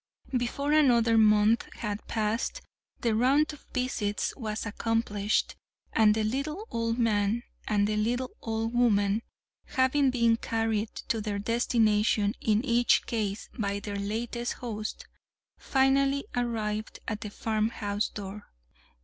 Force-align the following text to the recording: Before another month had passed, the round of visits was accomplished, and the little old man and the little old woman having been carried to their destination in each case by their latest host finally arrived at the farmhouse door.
Before 0.35 0.71
another 0.71 1.15
month 1.15 1.71
had 1.75 2.07
passed, 2.07 2.61
the 3.01 3.13
round 3.13 3.53
of 3.53 3.67
visits 3.71 4.33
was 4.35 4.65
accomplished, 4.65 5.55
and 5.93 6.15
the 6.15 6.23
little 6.23 6.67
old 6.71 6.97
man 6.97 7.43
and 7.67 7.85
the 7.85 7.97
little 7.97 8.31
old 8.41 8.73
woman 8.73 9.21
having 9.67 10.09
been 10.09 10.37
carried 10.37 10.89
to 11.09 11.21
their 11.21 11.37
destination 11.37 12.33
in 12.41 12.65
each 12.65 13.05
case 13.05 13.47
by 13.55 13.79
their 13.79 13.95
latest 13.99 14.53
host 14.53 15.05
finally 15.59 16.25
arrived 16.35 16.97
at 17.07 17.21
the 17.21 17.29
farmhouse 17.29 18.09
door. 18.09 18.49